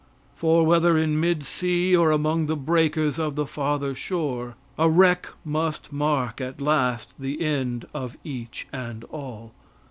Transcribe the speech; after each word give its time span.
For, 0.33 0.65
whether 0.65 0.97
in 0.97 1.19
mid 1.19 1.43
sea 1.45 1.95
or 1.95 2.09
among 2.09 2.47
the 2.47 2.55
breakers 2.55 3.19
of 3.19 3.35
the 3.35 3.45
farther 3.45 3.93
shore, 3.93 4.55
a 4.75 4.89
wreck 4.89 5.27
must 5.45 5.93
mark 5.93 6.41
at 6.41 6.59
last 6.59 7.13
the 7.19 7.39
end 7.45 7.85
of 7.93 8.17
each 8.23 8.67
and 8.73 9.03
all. 9.11 9.51